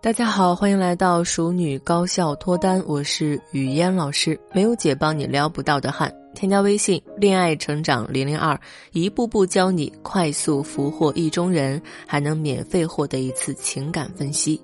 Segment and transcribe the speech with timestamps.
[0.00, 4.38] 大家好，欢迎来到熟女高效脱单，我是雨嫣老师。
[4.52, 8.60] 没有姐帮你撩不到的汉，添加微信“恋爱成长零零二”，
[8.92, 14.60] 一步步教你快速俘获意中人，还能免费获得一次情感分析。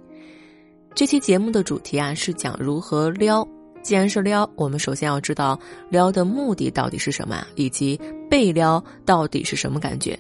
[0.95, 3.47] 这期节目的主题啊是讲如何撩。
[3.83, 5.59] 既然是撩，我们首先要知道
[5.89, 10.19] 撩的目的到底是什么，以及被撩到底是什么感觉。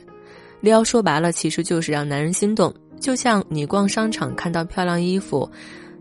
[0.62, 2.74] 撩说白了，其实就是让男人心动。
[3.00, 5.50] 就像你逛商场看到漂亮衣服，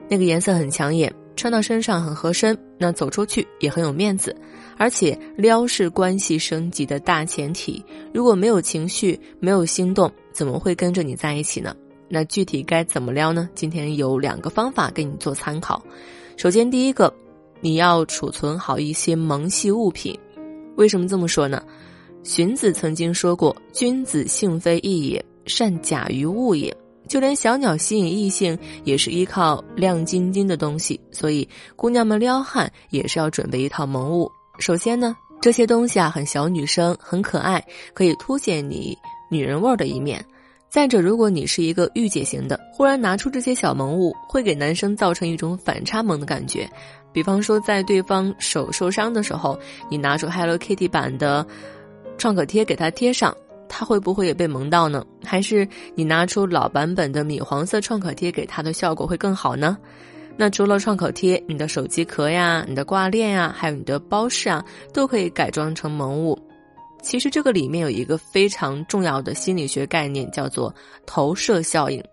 [0.10, 4.36] 那个颜色很抢眼，穿到身上很合身，那走出去也很有面子。
[4.78, 11.76] 而且撩是关系升级的大前提，如果没有情绪，没有心动，怎么会跟着你在一起呢？
[12.08, 13.50] 那具体该怎么撩呢？
[13.54, 15.82] 今天有两个方法给你做参考。
[16.38, 17.14] 首先，第一个，
[17.62, 20.18] 你要储存好一些萌系物品。
[20.76, 21.62] 为什么这么说呢？
[22.24, 26.76] 荀子曾经说过：“君子性非异也，善假于物也。”
[27.10, 34.32] 就连小鸟吸引异性也是依靠亮晶晶的东西，所以姑娘们撩汉也是要准备一套萌物。
[34.60, 37.62] 首先呢，这些东西啊很小女生，很可爱，
[37.94, 38.96] 可以凸显你
[39.30, 40.24] 女人味的一面。
[40.70, 46.70] 再者，如果你是一个御姐型的，忽然拿出这些小萌物，会给男生造成一种反差萌的感觉。
[47.12, 51.44] 比方说，在对方手受伤的时候，你拿出 Hello Kitty 版的
[52.20, 53.36] 创可贴给他贴上。
[53.70, 55.06] 他会不会也被萌到呢？
[55.24, 59.78] 还是你拿出老版本的米黄色创可贴给他的效果会更好呢？
[60.36, 66.38] 那除了创可贴，你的手机壳呀、你的挂链呀，还有你的包饰啊，都可以改装成萌物。
[67.02, 70.74] 其实这个里面有一个非常重要的心理学概念，叫做
[71.06, 72.04] 投射效应。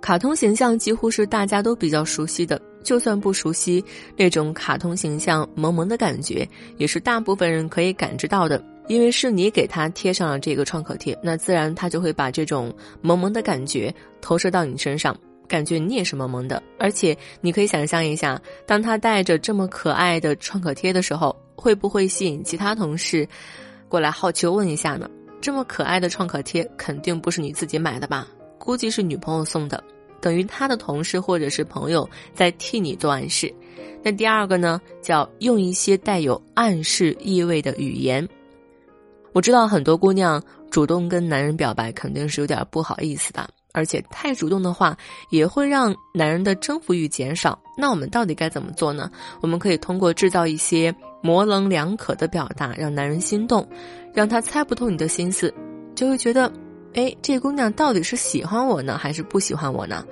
[0.00, 3.84] 卡通形象几乎是大家都比较熟悉的，就算不熟悉，
[4.16, 8.62] 那种卡通形象萌萌的感觉，也是大部分人可以感知到的。
[8.86, 15.16] 因为是你给他贴上了这个创可贴，那自然他就会把这种萌萌的感觉投射到你身上，
[15.48, 16.62] 感觉你也是萌萌的。
[16.78, 23.26] 而且你可以想象一下，当他带着这么可爱的创可贴的时候，会不会吸引其他同事
[23.88, 25.08] 过来好奇问一下呢？
[25.40, 28.26] 这么可爱的创可贴肯定不是你自己买的吧？
[28.58, 29.82] 估计是女朋友送的，
[30.20, 33.52] 等于他的同事或者是朋友在替你做暗示。
[34.02, 38.26] 那第二个呢，叫用一些带有暗示意味的语言。
[39.34, 40.40] 我知道很多姑娘
[40.70, 44.96] 主动跟男人表白肯定是有点不好意思的，而且太主动的话
[45.28, 47.58] 也会让男人的征服欲减少。
[47.76, 49.10] 那我们到底该怎么做呢？
[49.40, 53.68] 我们可以通过制造一些模棱两可的表达，让男人心动，
[54.14, 55.52] 让他猜不透你的心思，
[55.96, 56.50] 就会觉得，
[56.94, 60.04] 哎，这姑娘到底是喜欢我呢，还是不喜欢我呢？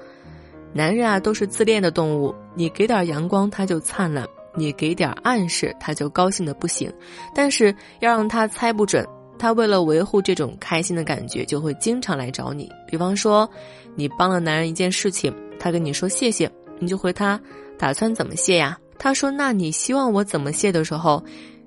[0.73, 4.27] 男人啊都是自恋的动物，你给点阳光他就灿烂。
[4.55, 6.93] 你给点暗示，他就高兴的不行。
[7.35, 9.07] 但是要让他猜不准，
[9.39, 12.71] 他为了维护这种开心的感觉，就会经常来找你。
[12.87, 13.49] 比方说，
[13.95, 17.41] 你帮了男人一件事情，他跟你说谢谢，你就回他
[17.79, 18.79] 打算怎么谢呀？
[18.99, 21.23] 他说那你希望我怎么谢的时候，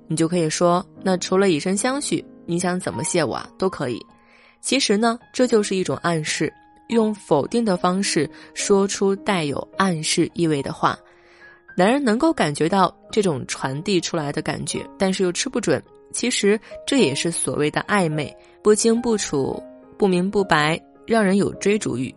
[0.06, 4.00] 你就可以说那除了以身相许，你想怎么谢我啊都可以。
[4.62, 6.52] 其实呢，这就是一种暗示，
[6.88, 10.98] 用否定的方式说出带有暗示意味的话。
[11.76, 15.82] 男人能够感觉到这种传递出来的感觉，但是又吃不准。
[16.12, 19.62] 其实这也是所谓的暧昧，不清不楚、
[19.98, 22.14] 不明不白，让人有追逐欲。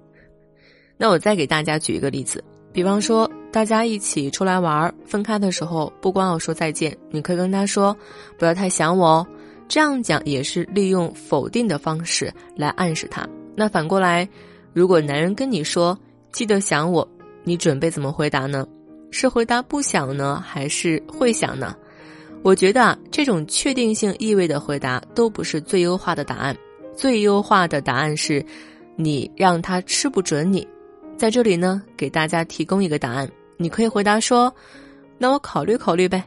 [0.96, 7.94] 那我再给大家举一个例子，比方说大家一起出来玩，分开的时候不光要说再见，你可以跟他说
[8.38, 9.28] 不要太想我哦。
[9.68, 13.28] 这样讲也是利用否定的方式来暗示他。
[13.56, 14.28] 那反过来，
[14.72, 15.98] 如果男人跟你说
[16.32, 17.06] 记得想我，
[17.44, 18.66] 你准备怎么回答呢？
[19.12, 21.76] 是回答不想呢，还是会想呢？
[22.42, 26.56] 我觉得啊，这种确定性意味的回答都不是最优化的答案。
[26.96, 28.46] 最优化的答案是，
[28.96, 30.68] 你让他吃不准你。
[31.18, 34.54] 在这里呢，给大家提供一个答案，你可以回答说
[35.18, 36.24] ：“那我考虑考虑呗。”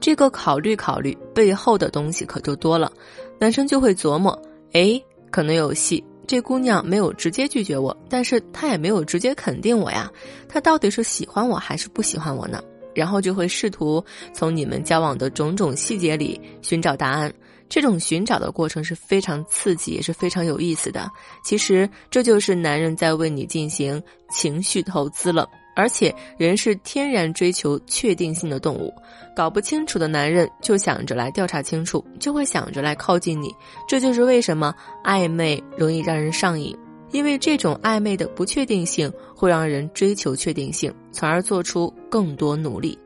[0.00, 2.92] 这个考虑考虑背后的东西可就多了，
[3.38, 4.36] 男生就会琢磨：
[4.72, 5.00] 哎，
[5.30, 6.04] 可能有戏。
[6.26, 10.10] 这姑娘没有直接拒绝我，但是她也没有直接肯定我呀，
[10.48, 12.62] 她到底是喜欢我还是不喜欢我呢？
[12.94, 17.32] 然后就会试图从你们交往的种种细节里寻找答案。
[17.68, 21.10] 这种寻找的过程是非常刺激，也是非常有意思的。
[21.44, 25.48] 其实这就是男人在为你进行情绪投资了。
[25.76, 28.92] 而且人是天然追求确定性的动物，
[29.36, 33.54] 搞不清楚的男人就想着来调查清楚，就会想着来靠近你。
[33.86, 34.74] 这就是为什么
[35.04, 36.74] 暧昧容易让人上瘾，
[37.12, 42.98] 因为这种暧昧的不确定性会让人追求确定性，从而做出更多努力。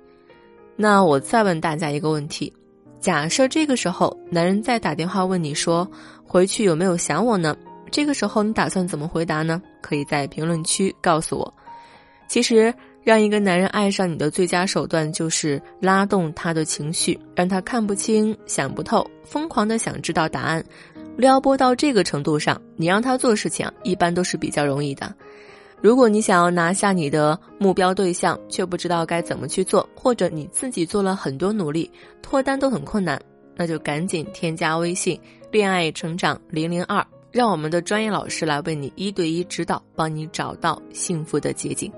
[0.76, 2.52] 那我再问大家一个问题：
[3.00, 5.86] 假设这个时候男人再打电话问你说
[6.24, 7.56] 回去有没有想我呢？
[7.90, 9.60] 这个时候你打算怎么回答呢？
[9.80, 11.52] 可以在评论区告诉我。
[12.30, 12.72] 其实，
[13.02, 20.64] 让一个男人爱上你的最佳手段就是拉动他的情绪，让他看不清、想不透，疯狂的想知道答案。
[21.16, 25.12] 撩拨到这个程度上，你让他做事情一般都是比较容易的。
[25.80, 31.90] 如果你想要拿下你的目标对象，却不知道该怎么去做，或者你自己做了很多努力，
[32.22, 33.20] 脱单都很困难，
[33.56, 35.18] 那就赶紧添加微信
[35.50, 41.92] “恋爱成长零零二”，让我们的专业老师来为你一对一指导，帮你找到幸福的捷径。